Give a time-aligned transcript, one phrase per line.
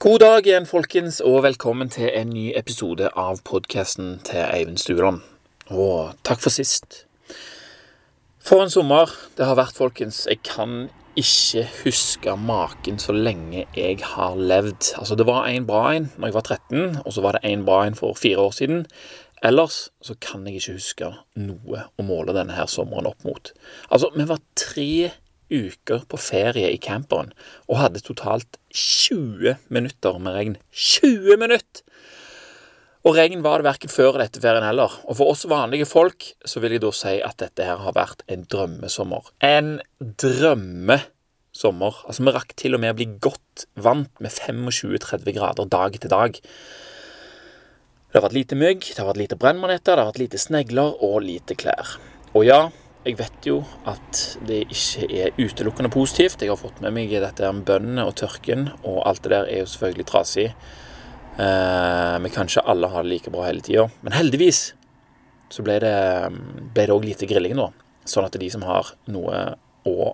[0.00, 5.18] God dag igjen, folkens, og velkommen til en ny episode av podkasten til Eivind Stueland.
[5.68, 7.02] Og takk for sist.
[8.40, 10.22] For en sommer det har vært, folkens.
[10.24, 10.88] Jeg kan
[11.20, 14.94] ikke huske maken så lenge jeg har levd.
[14.96, 17.68] Altså, det var en bra en når jeg var 13, og så var det en
[17.68, 18.86] bra en for fire år siden.
[19.44, 21.12] Ellers så kan jeg ikke huske
[21.44, 23.52] noe å måle denne her sommeren opp mot.
[23.92, 24.92] Altså, vi var tre
[25.50, 27.34] uker på ferie i camperen
[27.68, 30.58] og hadde totalt 20 minutter med regn.
[30.70, 31.84] 20 minutter!
[33.00, 34.92] Og regn var det verken før eller etter ferien heller.
[35.08, 38.26] Og for oss vanlige folk så vil jeg da si at dette her har vært
[38.28, 39.30] en drømmesommer.
[39.40, 42.02] En drømmesommer.
[42.04, 46.12] Altså, vi rakk til og med å bli godt vant med 25-30 grader dag til
[46.12, 46.36] dag.
[48.10, 50.96] Det har vært lite mygg, det har vært lite brennmaneter, det har vært lite snegler
[51.06, 51.94] og lite klær.
[52.34, 52.64] Og ja,
[53.00, 56.42] jeg vet jo at det ikke er utelukkende positivt.
[56.42, 59.62] Jeg har fått med meg dette med bøndene og tørken, og alt det der er
[59.62, 60.48] jo selvfølgelig trasig.
[61.40, 63.86] Eh, vi kan ikke alle ha det like bra hele tida.
[64.04, 64.60] Men heldigvis
[65.50, 67.70] så ble det òg lite grilling nå.
[68.04, 69.40] Sånn at det er de som har noe
[69.88, 70.12] å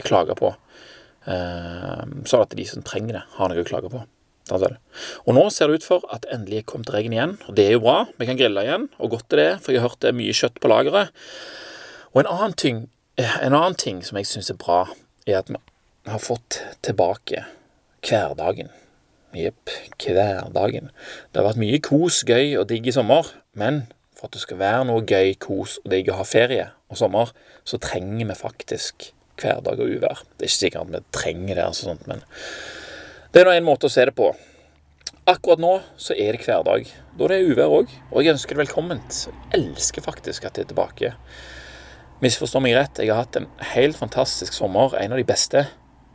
[0.00, 4.04] klage på eh, Sånn at de som trenger det, har noe å klage på.
[4.50, 7.76] Og nå ser det ut for at endelig er kommet regn igjen, og det er
[7.76, 7.98] jo bra.
[8.18, 10.34] Vi kan grille igjen, og godt er det, for jeg har hørt det er mye
[10.34, 11.12] kjøtt på lageret.
[12.12, 14.88] Og en annen ting, eh, en annen ting som jeg syns er bra,
[15.26, 15.58] er at vi
[16.10, 17.44] har fått tilbake
[18.02, 18.70] hverdagen.
[19.36, 19.70] Jepp,
[20.02, 20.90] hverdagen.
[21.30, 23.84] Det har vært mye kos, gøy og digg i sommer, men
[24.16, 27.30] for at det skal være noe gøy, kos og digg å ha ferie og sommer,
[27.64, 30.24] så trenger vi faktisk hverdag og uvær.
[30.34, 32.24] Det er ikke sikkert at vi trenger det, altså sånt, men
[33.30, 34.32] det er nå en måte å se det på.
[35.30, 36.90] Akkurat nå så er det hverdag.
[37.14, 39.28] Da er det uvær òg, og jeg ønsker det velkomment.
[39.30, 41.14] Jeg elsker faktisk at det er tilbake.
[42.20, 45.64] Misforstå meg rett, jeg har hatt en helt fantastisk sommer, en av de beste.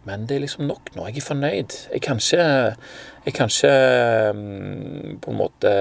[0.05, 1.07] Men det er liksom nok nå.
[1.09, 1.75] Jeg er fornøyd.
[1.95, 2.43] Jeg kan ikke,
[3.25, 3.71] jeg kan ikke
[4.37, 5.71] mm, på en måte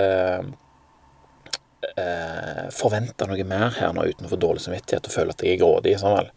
[2.01, 5.59] eh, forvente noe mer her nå uten å få dårlig samvittighet og føle at jeg
[5.59, 5.99] er grådig.
[6.01, 6.33] Sånn.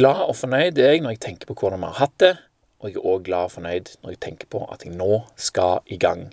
[0.00, 2.34] Glad og fornøyd er jeg når jeg tenker på hvordan vi har hatt det,
[2.80, 5.84] og jeg er òg glad og fornøyd når jeg tenker på at jeg nå skal
[5.92, 6.30] i gang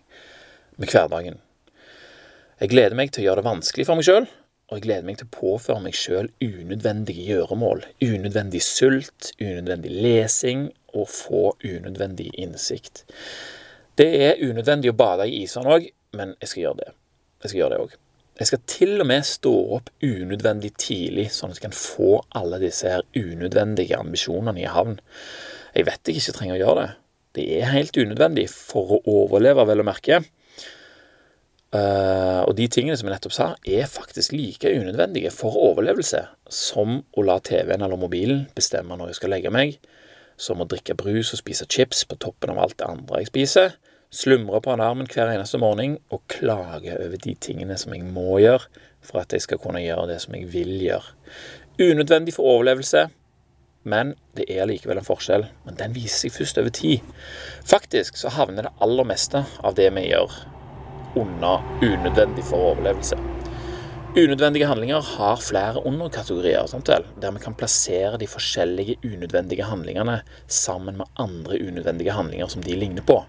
[0.80, 1.42] med hverdagen.
[2.62, 4.32] Jeg gleder meg til å gjøre det vanskelig for meg sjøl,
[4.68, 7.86] og jeg gleder meg til å påføre meg sjøl unødvendige gjøremål.
[8.04, 13.06] Unødvendig sult, unødvendig lesing og få unødvendig innsikt.
[13.98, 15.88] Det er unødvendig å bade i isvann òg,
[16.20, 16.92] men jeg skal gjøre det.
[17.44, 17.96] Jeg skal gjøre det òg.
[18.38, 22.60] Jeg skal til og med stå opp unødvendig tidlig, sånn at jeg kan få alle
[22.62, 25.00] disse her unødvendige ambisjonene i havn.
[25.74, 26.92] Jeg vet jeg ikke trenger å gjøre det.
[27.38, 30.22] Det er helt unødvendig for å overleve, vel å merke.
[31.76, 37.02] Uh, og de tingene som jeg nettopp sa, er faktisk like unødvendige for overlevelse som
[37.12, 39.76] å la TV-en eller mobilen bestemme når jeg skal legge meg,
[40.40, 43.76] som å drikke brus og spise chips på toppen av alt det andre jeg spiser,
[44.14, 48.70] slumre på alarmen hver eneste morgen og klage over de tingene som jeg må gjøre
[49.04, 51.16] for at jeg skal kunne gjøre det som jeg vil gjøre.
[51.84, 53.10] Unødvendig for overlevelse,
[53.88, 55.46] men det er likevel en forskjell.
[55.68, 57.04] Men den viser seg først over tid.
[57.68, 60.34] Faktisk så havner det aller meste av det vi gjør,
[61.18, 63.18] unna unødvendig for overlevelse.
[64.18, 67.04] Unødvendige handlinger har flere underkategorier, sant vel?
[67.22, 72.76] der vi kan plassere de forskjellige unødvendige handlingene sammen med andre unødvendige handlinger som de
[72.76, 73.20] ligner på.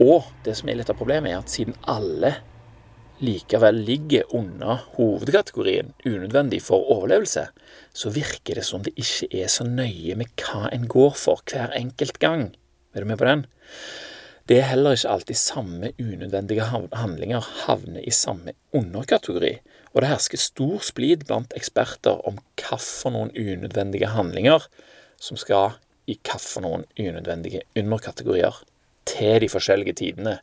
[0.00, 2.36] Og det som er litt av problemet, er at siden alle
[3.22, 7.46] likevel ligger under hovedkategorien unødvendig for overlevelse,
[7.92, 11.74] så virker det som det ikke er så nøye med hva en går for hver
[11.78, 12.48] enkelt gang.
[12.94, 13.44] Er du med på den?
[14.48, 19.52] Det er heller ikke alltid samme unødvendige handlinger havner i samme underkategori,
[19.94, 24.66] og det hersker stor splid blant eksperter om hvilke unødvendige handlinger
[25.20, 25.78] som skal
[26.10, 28.64] i hvilke unødvendige underkategorier
[29.06, 30.38] til de forskjellige tidene.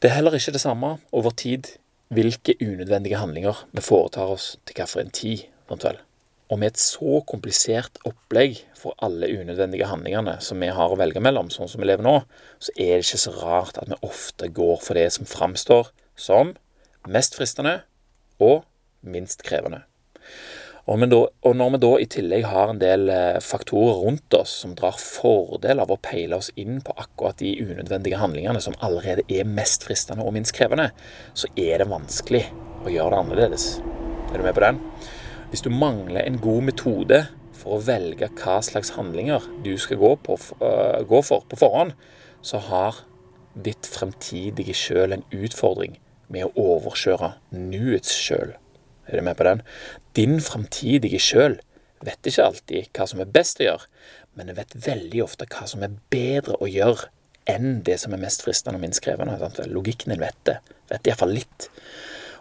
[0.00, 1.76] Det er heller ikke det samme over tid
[2.08, 5.38] hvilke unødvendige handlinger vi foretar oss til hvilken tid.
[5.68, 6.09] eventuelt.
[6.50, 11.22] Og med et så komplisert opplegg for alle unødvendige handlingene som vi har å velge
[11.22, 12.16] mellom, sånn som vi lever nå,
[12.58, 16.56] så er det ikke så rart at vi ofte går for det som framstår som
[17.08, 17.80] mest fristende
[18.42, 18.64] og
[19.06, 19.84] minst krevende.
[20.90, 24.56] Og, da, og, når vi da i tillegg har en del eh, faktorer rundt oss
[24.64, 29.22] som drar fordel av å peile oss inn på akkurat de unødvendige handlingene som allerede
[29.30, 30.88] er mest fristende og minst krevende,
[31.30, 32.42] så er det vanskelig
[32.82, 33.70] å gjøre det annerledes.
[34.32, 34.82] Er du med på den?
[35.50, 37.24] Hvis du mangler en god metode
[37.58, 41.96] for å velge hva slags handlinger du skal gå, på, uh, gå for på forhånd,
[42.46, 43.00] så har
[43.58, 45.98] ditt fremtidige sjøl en utfordring
[46.30, 48.54] med å overkjøre nuets sjøl.
[49.10, 49.64] Er du med på den?
[50.14, 51.58] Din fremtidige sjøl
[52.06, 53.90] vet ikke alltid hva som er best å gjøre,
[54.38, 57.10] men vet veldig ofte hva som er bedre å gjøre
[57.50, 59.34] enn det som er mest fristende og minst krevende.
[59.42, 59.58] Sant?
[59.66, 60.60] Logikken din vet det.
[60.94, 61.72] Vet iallfall litt.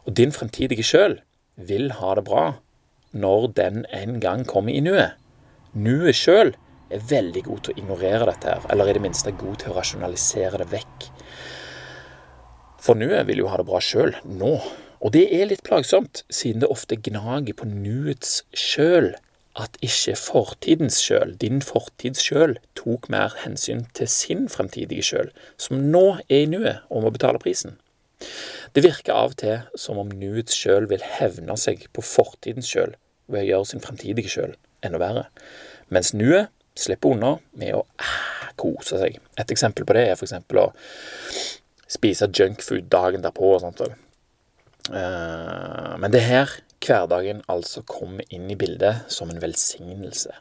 [0.05, 1.23] Og din fremtidige sjøl
[1.57, 2.51] vil ha det bra
[3.11, 5.15] når den en gang kommer i nuet.
[5.73, 6.53] Nuet sjøl
[6.89, 9.77] er veldig god til å ignorere dette her, eller i det minste god til å
[9.77, 11.09] rasjonalisere det vekk.
[12.79, 14.53] For nuet vil jo ha det bra sjøl, nå.
[14.99, 19.13] Og det er litt plagsomt, siden det ofte gnager på nuets sjøl
[19.59, 25.89] at ikke fortidens sjøl, din fortids sjøl, tok mer hensyn til sin fremtidige sjøl, som
[25.91, 27.77] nå er i nuet og må betale prisen.
[28.73, 32.95] Det virker av og til som om nuets sjøl vil hevne seg på fortidens sjøl
[33.29, 34.55] ved å gjøre sin fremtidige sjøl
[34.85, 35.25] enda verre,
[35.91, 39.17] mens nuet slipper unna med å ah, kose seg.
[39.39, 40.35] Et eksempel på det er f.eks.
[40.37, 40.69] å
[41.89, 43.83] spise junkfood dagen derpå og sånt.
[44.89, 50.31] Uh, men det her hverdagen altså kommer inn i bildet som en velsignelse.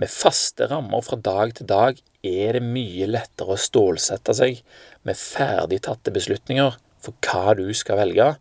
[0.00, 4.62] Med faste rammer fra dag til dag er det mye lettere å stålsette seg
[5.06, 8.32] med ferdigtatte beslutninger for hva du skal velge,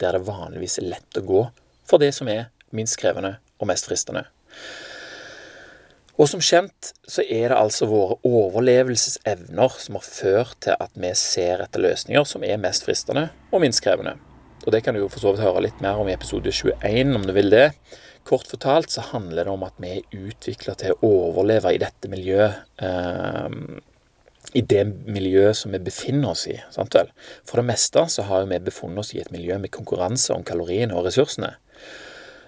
[0.00, 1.42] der det vanligvis er lett å gå
[1.88, 4.26] for det som er minst krevende og mest fristende.
[6.20, 11.12] Og som kjent så er det altså våre overlevelsesevner som har ført til at vi
[11.16, 14.18] ser etter løsninger som er mest fristende og minst krevende.
[14.66, 17.14] Og det kan du jo for så vidt høre litt mer om i episode 21,
[17.16, 17.70] om du vil det.
[18.28, 22.10] Kort fortalt så handler det om at vi er utvikla til å overleve i dette
[22.12, 22.60] miljøet.
[24.56, 26.56] I det miljøet som vi befinner oss i.
[26.74, 27.10] sant vel?
[27.46, 30.96] For det meste så har vi befunnet oss i et miljø med konkurranse om kaloriene
[30.96, 31.52] og ressursene.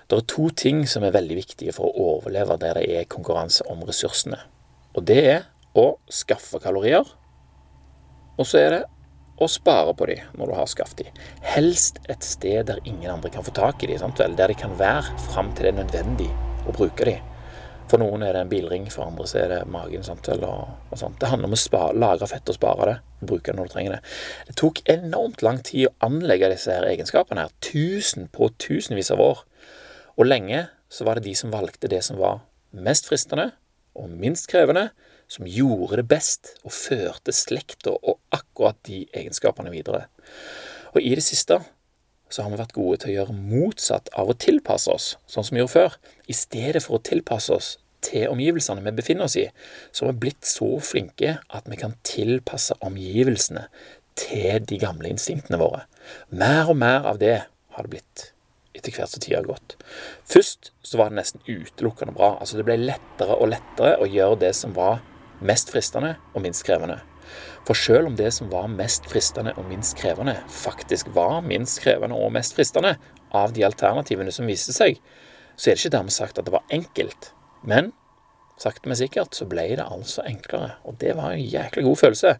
[0.09, 3.65] Det er to ting som er veldig viktige for å overleve der det er konkurranse
[3.71, 4.41] om ressursene.
[4.97, 5.47] Og det er
[5.79, 7.07] å skaffe kalorier,
[8.37, 8.83] og så er det
[9.43, 11.27] å spare på de når du har skaffet de.
[11.55, 14.37] Helst et sted der ingen andre kan få tak i de, sant vel?
[14.37, 16.31] der de kan være fram til det er nødvendig
[16.67, 17.17] å bruke de.
[17.93, 20.01] For noen er det en bilring, for andre så er det magen.
[20.07, 20.71] Sant Eller.
[21.21, 22.95] Det handler om å spare, lagre fett og spare det.
[23.21, 23.99] Bruke det når du trenger det.
[24.49, 27.45] Det tok enormt lang tid å anlegge disse her egenskapene.
[27.45, 29.43] her, Tusen på tusenvis av år.
[30.17, 32.41] Og lenge så var det de som valgte det som var
[32.73, 33.51] mest fristende
[33.93, 34.89] og minst krevende,
[35.29, 40.07] som gjorde det best og førte slekta og akkurat de egenskapene videre.
[40.97, 41.61] Og i det siste
[42.33, 45.57] så har vi vært gode til å gjøre motsatt av å tilpasse oss, sånn som
[45.57, 45.97] vi gjorde før.
[46.33, 49.47] I stedet for å tilpasse oss til omgivelsene vi befinner oss i,
[49.93, 53.67] så har vi blitt så flinke at vi kan tilpasse omgivelsene
[54.19, 55.87] til de gamle instinktene våre.
[56.29, 57.39] Mer og mer av det
[57.73, 58.29] har det blitt
[58.77, 59.77] etter hvert som tida har gått.
[60.29, 62.35] Først så var det nesten utelukkende bra.
[62.41, 65.03] Altså Det ble lettere og lettere å gjøre det som var
[65.45, 67.01] mest fristende og minst krevende.
[67.67, 72.19] For selv om det som var mest fristende og minst krevende, faktisk var minst krevende
[72.19, 72.97] og mest fristende
[73.33, 74.99] av de alternativene som viste seg,
[75.57, 77.31] så er det ikke dermed sagt at det var enkelt.
[77.69, 77.93] Men
[78.61, 80.77] sakte, men sikkert så ble det altså enklere.
[80.87, 82.37] Og det var en jæklig god følelse.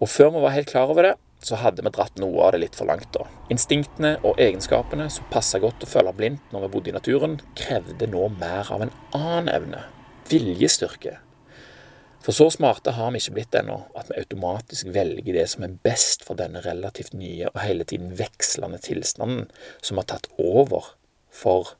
[0.00, 1.14] Og før vi var helt klar over det,
[1.44, 3.10] så hadde vi dratt noe av det litt for langt.
[3.12, 3.26] da.
[3.52, 8.08] Instinktene og egenskapene som passa godt å følge blindt når vi bodde i naturen, krevde
[8.08, 9.84] nå mer av en annen evne.
[10.30, 11.18] Viljestyrke.
[12.24, 15.76] For så smarte har vi ikke blitt ennå at vi automatisk velger det som er
[15.84, 19.50] best for denne relativt nye og hele tiden vekslende tilstanden
[19.84, 20.94] som har tatt over
[21.28, 21.74] for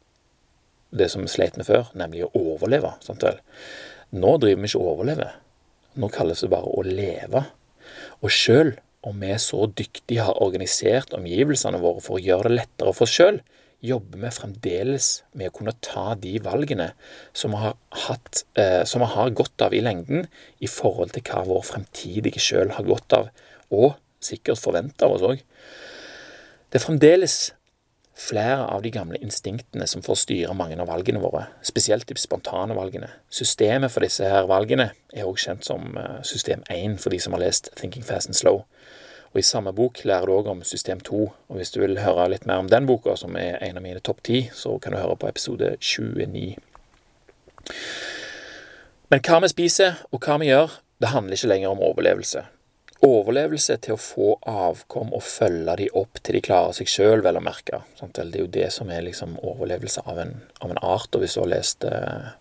[0.95, 2.95] det som vi slet med før, nemlig å overleve.
[3.09, 3.41] Vel?
[4.15, 5.31] Nå driver vi ikke å overleve.
[6.01, 7.45] Nå kalles det bare å leve.
[8.23, 8.75] Og sjøl
[9.05, 13.17] om vi så dyktig har organisert omgivelsene våre for å gjøre det lettere for oss
[13.19, 13.41] sjøl,
[13.85, 16.93] jobber vi fremdeles med å kunne ta de valgene
[17.37, 17.75] som vi har,
[18.07, 20.25] hatt, eh, som vi har godt av i lengden,
[20.65, 23.29] i forhold til hva vår fremtidige sjøl har godt av,
[23.69, 25.45] og sikkert forventer av oss òg.
[26.73, 27.37] Det er fremdeles
[28.15, 32.77] flere av de gamle instinktene som får styre mange av valgene våre, spesielt de spontane
[32.77, 33.11] valgene.
[33.31, 37.35] Systemet for disse her valgene er også kjent som eh, system 1 for de som
[37.35, 38.63] har lest Thinking Fast and Slow.
[39.35, 41.25] Og I samme bok lærer du òg om system 2.
[41.51, 43.99] Og Hvis du vil høre litt mer om den boka, som er en av mine
[43.99, 46.55] topp ti, så kan du høre på episode 29.
[49.11, 52.45] Men hva vi spiser, og hva vi gjør, det handler ikke lenger om overlevelse.
[53.05, 57.39] Overlevelse til å få avkom og følge de opp til de klarer seg sjøl, vel
[57.41, 57.83] å merke.
[58.01, 61.11] Det er jo det som er liksom overlevelse av en, av en art.
[61.13, 62.33] Og hvis du har lest eh,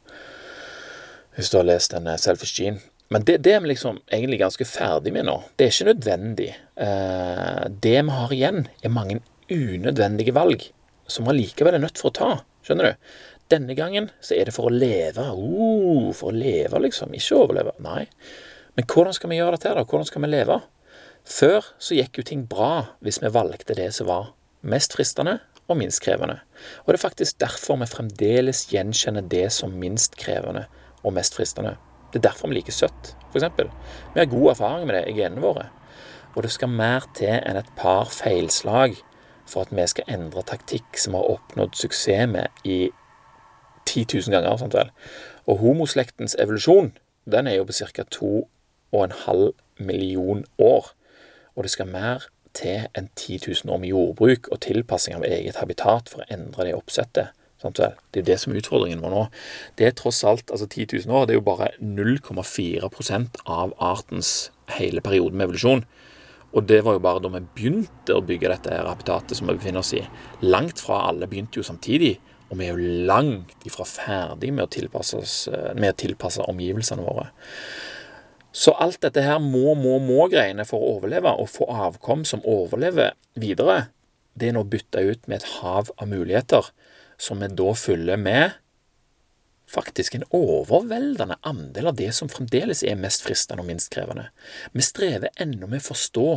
[1.35, 2.79] hvis du har lest en Selfish Gene,
[3.13, 5.35] men det, det, er vi liksom egentlig ganske ferdig med nå.
[5.57, 6.47] Det er ikke nødvendig.
[6.81, 9.19] Eh, det vi har igjen, er mange
[9.51, 10.65] unødvendige valg
[11.11, 12.31] som vi likevel er nødt for å ta.
[12.65, 13.13] Skjønner du?
[13.51, 15.27] Denne gangen så er det for å leve.
[15.35, 17.13] Uh, for å leve, liksom.
[17.13, 17.75] Ikke overleve.
[17.83, 18.07] Nei.
[18.75, 19.83] Men hvordan skal vi gjøre dette, da?
[19.85, 20.59] Hvordan skal vi leve?
[21.23, 24.31] Før så gikk jo ting bra hvis vi valgte det som var
[24.65, 25.37] mest fristende
[25.69, 26.39] og minst krevende.
[26.83, 30.65] Og det er faktisk derfor vi fremdeles gjenkjenner det som minst krevende
[31.03, 31.77] og mest fristende.
[32.11, 33.13] Det er derfor vi liker søtt.
[33.31, 33.45] f.eks.
[34.13, 35.69] Vi har god erfaring med det i genene våre.
[36.35, 38.97] Og det skal mer til enn et par feilslag
[39.49, 42.89] for at vi skal endre taktikk som vi har oppnådd suksess med i
[43.85, 44.57] 10 000 ganger.
[44.57, 44.91] Sant vel?
[45.47, 46.93] Og homoslektens evolusjon
[47.29, 48.05] den er jo på ca.
[48.93, 49.51] 2,5
[49.83, 50.93] million år.
[51.55, 55.57] Og det skal mer til enn 10 000 år med jordbruk og tilpassing av eget
[55.61, 57.33] habitat for å endre det oppsettet.
[57.63, 59.21] Det er jo det som er utfordringen vår nå.
[59.79, 61.27] Det er tross alt altså 10 000 år.
[61.27, 65.85] Det er jo bare 0,4% av artens hele periode med evolusjon.
[66.53, 69.55] Og det var jo bare da vi begynte å bygge dette her habitatet som vi
[69.57, 70.03] befinner oss i.
[70.45, 72.17] Langt fra alle begynte jo samtidig,
[72.51, 76.45] og vi er jo langt ifra ferdig med å tilpasse, oss, eh, med å tilpasse
[76.45, 77.31] omgivelsene våre.
[78.53, 83.15] Så alt dette her må, må, må-greiene for å overleve, og få avkom som overlever
[83.33, 83.87] videre,
[84.37, 86.69] det er nå bytta ut med et hav av muligheter,
[87.17, 88.59] som vi da fyller med
[89.73, 94.27] faktisk en overveldende andel av det som fremdeles er mest fristende og minst krevende.
[94.73, 96.27] Vi strever ennå med å forstå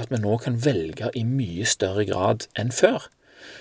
[0.00, 3.08] at vi nå kan velge i mye større grad enn før.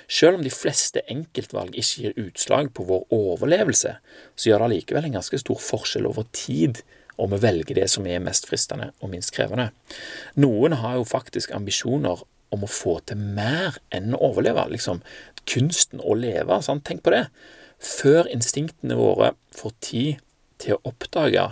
[0.08, 3.98] Selv om de fleste enkeltvalg ikke gir utslag på vår overlevelse,
[4.36, 6.82] så gjør det allikevel en ganske stor forskjell over tid
[7.22, 9.70] om vi velger det som er mest fristende og minst krevende.
[10.40, 14.68] Noen har jo faktisk ambisjoner om å få til mer enn å overleve.
[14.72, 15.02] Liksom
[15.50, 16.62] kunsten å leve.
[16.66, 16.86] Sant?
[16.88, 17.26] Tenk på det.
[17.80, 20.24] Før instinktene våre får tid
[20.62, 21.50] til å oppdage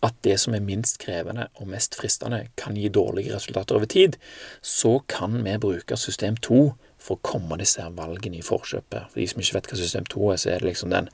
[0.00, 4.16] at det som er minst krevende og mest fristende, kan gi dårlige resultater over tid,
[4.64, 6.60] så kan vi bruke system 2
[7.00, 9.10] for å komme disse valgene i forkjøpet.
[9.12, 11.10] For de som ikke vet hva system 2 er, så er det liksom den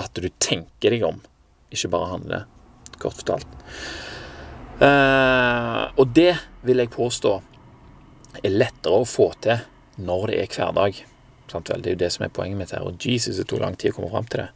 [0.00, 1.20] at du tenker deg om,
[1.72, 2.48] ikke bare handler,
[3.02, 3.60] kort fortalt.
[4.82, 6.32] Uh, og det
[6.66, 7.36] vil jeg påstå
[8.40, 9.60] er lettere å få til
[10.02, 11.02] når det er hverdag.
[11.52, 12.84] Det er jo det som er poenget mitt her.
[12.86, 14.50] Og Jesus, det tok lang tid å komme fram til det.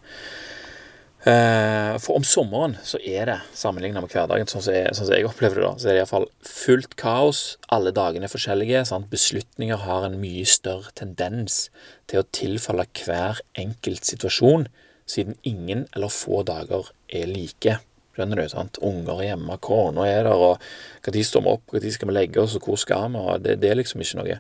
[1.26, 5.16] Uh, for om sommeren så er det, sammenlignet med hverdagen, sånn som jeg, sånn som
[5.16, 7.42] jeg opplever det, da, så er det iallfall fullt kaos.
[7.74, 8.84] Alle dagene er forskjellige.
[8.88, 9.10] Sant?
[9.12, 11.66] Beslutninger har en mye større tendens
[12.10, 14.68] til å tilfalle hver enkelt situasjon,
[15.06, 17.78] siden ingen eller få dager er like.
[18.16, 18.46] Skjønner du?
[18.48, 18.80] sant?
[18.84, 20.62] Unger er hjemme, kona er der, og
[21.04, 23.20] når står vi opp, når skal vi legge oss, og hvor skal vi?
[23.20, 24.38] og det, det er liksom ikke noe.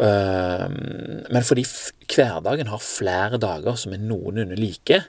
[0.00, 0.68] Uh,
[1.28, 1.66] men fordi
[2.08, 5.02] hverdagen har flere dager som er noenlunde like,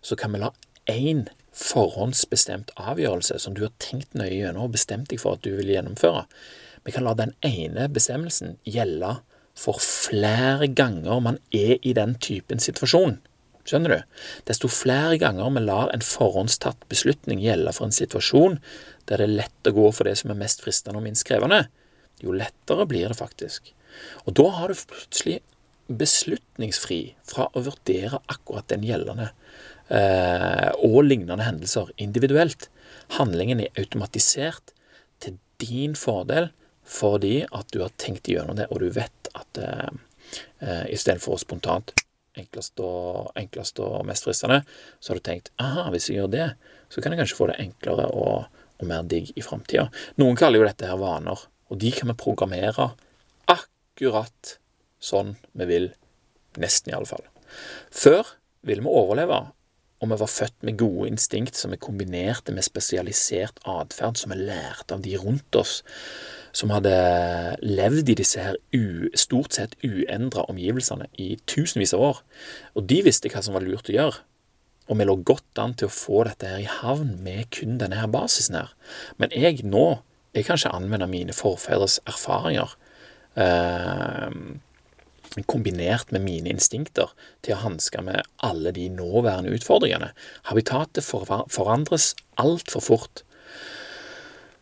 [0.00, 0.52] så kan vi la
[0.88, 1.26] én
[1.58, 5.72] forhåndsbestemt avgjørelse som du har tenkt nøye gjennom og bestemt deg for at du vil
[5.74, 6.24] gjennomføre,
[6.86, 9.18] vi kan la den ene bestemmelsen gjelde
[9.58, 13.18] for flere ganger man er i den typen situasjon.
[13.68, 14.20] Skjønner du?
[14.48, 18.56] Desto flere ganger vi lar en forhåndstatt beslutning gjelde for en situasjon
[19.08, 21.66] der det er lett å gå for det som er mest fristende og minst krevende,
[22.24, 23.72] jo lettere blir det faktisk.
[24.26, 25.38] Og da har du plutselig
[25.88, 29.30] beslutningsfri fra å vurdere akkurat den gjeldende
[29.88, 32.68] eh, og lignende hendelser individuelt.
[33.16, 34.74] Handlingen er automatisert
[35.24, 36.50] til din fordel
[36.88, 39.88] fordi at du har tenkt gjennom det, og du vet at eh,
[40.64, 41.92] eh, istedenfor spontant
[42.38, 44.62] enklest og, enklest og mest fristende,
[45.00, 46.48] så har du tenkt aha, hvis jeg gjør det,
[46.92, 49.88] så kan jeg kanskje få det enklere og, og mer digg i framtida.
[50.20, 52.90] Noen kaller jo dette her vaner, og de kan vi programmere
[53.50, 54.58] akkurat
[55.02, 55.92] sånn vi vil.
[56.58, 57.22] Nesten, i alle fall.
[57.94, 58.26] Før
[58.66, 59.44] ville vi overleve
[59.98, 64.44] og vi var født med gode instinkt som vi kombinerte med spesialisert atferd som vi
[64.46, 65.80] lærte av de rundt oss
[66.58, 66.94] som hadde
[67.62, 72.24] levd i disse her u, stort sett uendra omgivelsene i tusenvis av år.
[72.74, 74.24] Og de visste hva som var lurt å gjøre.
[74.88, 78.00] Og vi lå godt an til å få dette her i havn med kun denne
[78.00, 78.72] her basisen her.
[79.20, 80.00] Men jeg nå
[80.36, 82.74] jeg kan ikke anvende mine forfedres erfaringer
[83.40, 84.34] eh,
[85.48, 87.12] kombinert med mine instinkter
[87.44, 90.12] til å hanske med alle de nåværende utfordringene.
[90.50, 93.24] Habitatet forandres altfor fort.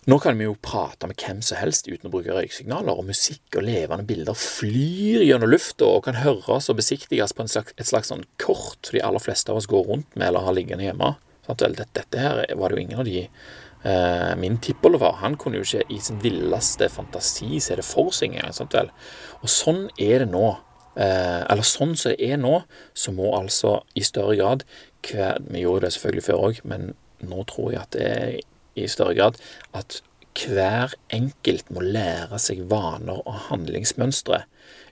[0.06, 3.56] Nå kan vi jo prate med hvem som helst uten å bruke røyksignaler, og musikk
[3.58, 8.12] og levende bilder flyr gjennom lufta og kan høres og besiktiges på slags, et slags
[8.12, 11.10] sånn kort de aller fleste av oss går rundt med eller har liggende hjemme.
[11.48, 15.66] Dette, dette her var det jo ingen av de eh, Min tippoldefar han kunne jo
[15.66, 18.94] ikke i sin villeste fantasi se det for seg engang.
[19.42, 20.56] Og sånn er det nå.
[20.94, 22.60] Eh, eller sånn som det er nå,
[22.94, 24.68] så må altså i større grad
[25.02, 26.92] hver, Vi gjorde det selvfølgelig før òg, men
[27.26, 28.44] nå tror jeg at det er
[28.76, 29.40] i større grad
[29.76, 30.00] at
[30.36, 34.42] hver enkelt må lære seg vaner og handlingsmønstre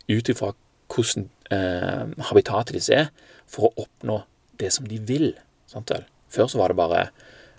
[0.08, 0.54] ut ifra
[0.92, 3.10] hvordan eh, habitatet deres er,
[3.50, 4.22] for å oppnå
[4.60, 5.32] det som de vil.
[5.68, 5.92] Sant?
[6.32, 7.02] Før så var det bare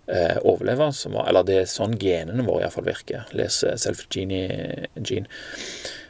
[0.08, 3.27] eh, overleve var Eller det er sånn genene våre iallfall virker.
[3.38, 5.29] Les eh, Self-Gene Gene,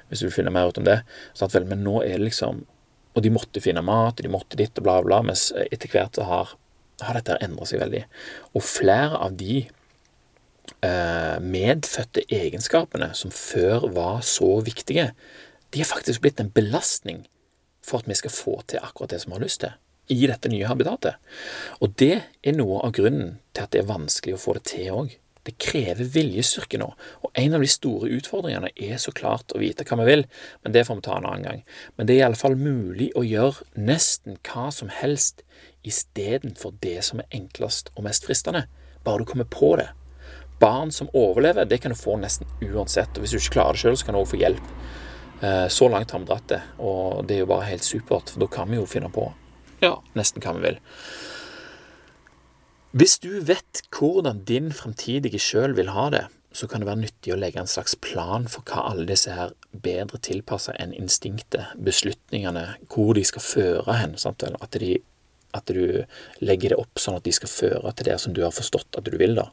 [0.09, 1.01] hvis du vil finne mer ut om det.
[1.33, 2.63] Sant Men nå er det liksom
[3.15, 6.27] Og de måtte finne mat, de måtte ditt og bla, bla, mens etter hvert så
[6.27, 6.55] har
[7.03, 8.03] har dette endra seg veldig.
[8.55, 9.71] Og flere av de eh,
[11.41, 15.09] medfødte egenskapene som før var så viktige,
[15.73, 17.25] de er faktisk blitt en belastning
[17.85, 19.75] for at vi skal få til akkurat det som vi har lyst til
[20.13, 21.17] i dette nye habitatet.
[21.81, 24.91] Og det er noe av grunnen til at det er vanskelig å få det til
[24.93, 25.15] òg.
[25.45, 26.87] Det krever viljestyrke nå,
[27.21, 30.23] og en av de store utfordringene er så klart å vite hva vi vil,
[30.65, 31.59] men det får vi ta en annen gang.
[31.97, 35.45] Men det er i alle fall mulig å gjøre nesten hva som helst
[35.85, 38.65] istedenfor det som er enklest og mest fristende,
[39.05, 39.91] bare du kommer på det.
[40.59, 43.83] Barn som overlever, det kan du få nesten uansett, og hvis du ikke klarer det
[43.83, 44.69] sjøl, så kan du òg få hjelp.
[45.43, 48.45] Eh, så langt har vi dratt det, og det er jo bare helt supert, for
[48.45, 49.27] da kan vi jo finne på
[49.83, 50.79] ja, nesten hva vi vil.
[52.95, 57.33] Hvis du vet hvordan din fremtidige sjøl vil ha det, så kan det være nyttig
[57.33, 59.51] å legge en slags plan for hva alle disse her
[59.83, 64.15] bedre tilpasser enn instinktet, beslutningene, hvor de skal føre hen.
[64.21, 64.45] Sant?
[64.47, 65.01] At, de,
[65.55, 66.05] at du
[66.43, 69.07] legger det opp sånn at de skal føre til det som du har forstått at
[69.07, 69.37] du vil.
[69.37, 69.49] da.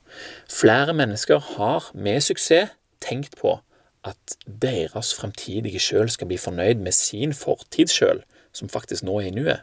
[0.51, 3.59] Flere mennesker har med suksess tenkt på
[4.07, 8.23] at deres fremtidige sjøl skal bli fornøyd med sin fortidssjøl,
[8.55, 9.63] som faktisk nå er i nuet.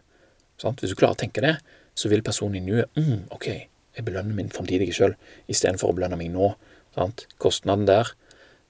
[0.60, 1.58] Hvis du klarer å tenke det,
[1.96, 3.48] så vil personen i nuet mm, OK,
[3.96, 5.16] jeg belønner min fremtidige sjøl
[5.52, 6.54] istedenfor å belønne meg nå.
[6.96, 7.26] Sant?
[7.42, 8.14] Kostnaden der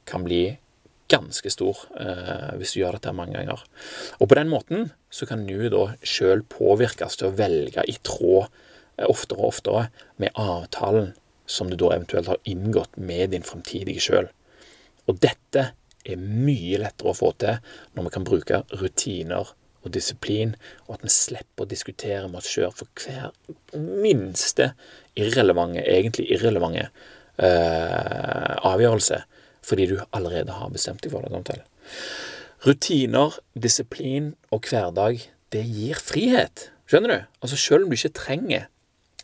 [0.10, 0.58] kan bli
[1.10, 3.64] ganske stor eh, hvis du gjør dette mange ganger.
[4.20, 8.46] Og på den måten så kan du da sjøl påvirkes til å velge i tråd
[8.46, 9.88] eh, oftere og oftere
[10.22, 11.14] med avtalen
[11.50, 14.30] som du da eventuelt har inngått med din fremtidige sjøl.
[15.10, 15.72] Og dette
[16.06, 17.58] er mye lettere å få til
[17.96, 20.54] når vi kan bruke rutiner og disiplin,
[20.88, 23.32] og at vi slipper å diskutere med oss sjøl for hver
[24.04, 24.74] minste
[25.20, 26.90] irrelevante, egentlig irrelevante
[27.40, 29.22] eh, avgjørelse,
[29.70, 31.32] fordi du allerede har bestemt deg for det.
[31.34, 31.64] Samtidig.
[32.66, 35.22] Rutiner, disiplin og hverdag,
[35.54, 36.70] det gir frihet.
[36.90, 37.20] Skjønner du?
[37.44, 38.66] Altså Selv om du ikke trenger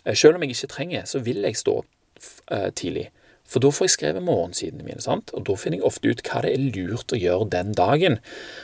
[0.06, 3.10] eh, Selv om jeg ikke trenger, så vil jeg stå uh, tidlig.
[3.46, 5.34] For da får jeg skrevet morgensidene mine, sant?
[5.34, 8.18] og da finner jeg ofte ut hva det er lurt å gjøre den dagen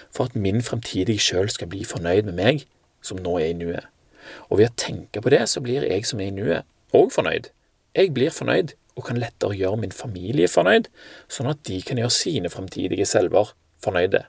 [0.09, 2.63] for at min fremtidige sjøl skal bli fornøyd med meg,
[3.05, 3.85] som nå er i nuet.
[4.49, 6.65] Og ved å tenke på det, så blir jeg som er i nuet,
[6.97, 7.51] òg fornøyd.
[7.97, 10.89] Jeg blir fornøyd, og kan lettere gjøre min familie fornøyd,
[11.31, 14.25] sånn at de kan gjøre sine fremtidige selver fornøyde.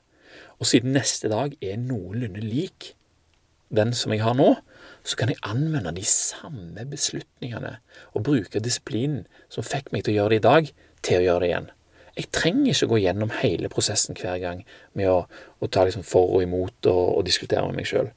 [0.61, 2.93] Og siden neste dag er noenlunde lik
[3.73, 4.55] den som jeg har nå,
[5.03, 7.79] så kan jeg anvende de samme beslutningene
[8.13, 11.43] og bruke disiplinen som fikk meg til å gjøre det i dag, til å gjøre
[11.43, 11.71] det igjen.
[12.13, 14.59] Jeg trenger ikke gå gjennom hele prosessen hver gang
[14.99, 15.23] med å,
[15.65, 18.11] å ta liksom for og imot og, og diskutere med meg sjøl.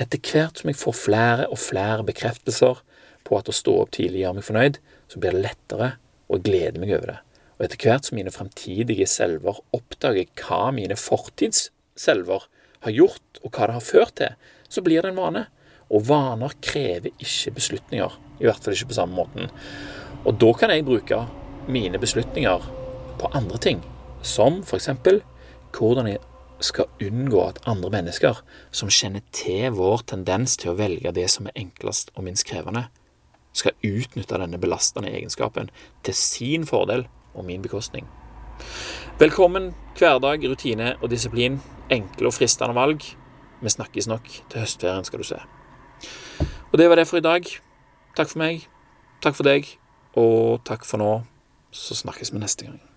[0.00, 2.80] Etter hvert som jeg får flere og flere bekreftelser
[3.28, 4.80] på at å stå opp tidlig gjør meg fornøyd,
[5.12, 5.88] så blir det lettere,
[6.28, 7.18] og jeg gleder meg over det.
[7.58, 12.46] Og etter hvert som mine fremtidige selver oppdager hva mine fortidsselver
[12.86, 14.38] har gjort, og hva det har ført til,
[14.72, 15.44] så blir det en vane.
[15.92, 18.16] Og vaner krever ikke beslutninger.
[18.40, 19.52] I hvert fall ikke på samme måten.
[20.24, 21.20] Og da kan jeg bruke
[21.68, 22.64] mine beslutninger
[23.20, 23.82] på andre ting.
[24.22, 24.88] Som f.eks.
[25.76, 26.22] hvordan jeg
[26.62, 31.50] skal unngå at andre mennesker som kjenner til vår tendens til å velge det som
[31.50, 32.86] er enklest og minst krevende,
[33.52, 35.70] skal utnytte denne belastende egenskapen
[36.04, 38.08] til sin fordel og min bekostning.
[39.18, 41.60] Velkommen hverdag, rutine og disiplin.
[41.90, 43.04] Enkle og fristende valg.
[43.62, 45.40] Vi snakkes nok til høstferien, skal du se.
[46.72, 47.44] Og det var det for i dag.
[48.16, 48.66] Takk for meg.
[49.22, 49.68] Takk for deg.
[50.16, 51.12] Og takk for nå.
[51.72, 52.91] Så snakkes vi neste gang.